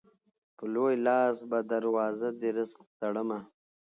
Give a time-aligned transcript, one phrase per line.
[0.57, 3.39] په لوی لاس به دروازه د رزق تړمه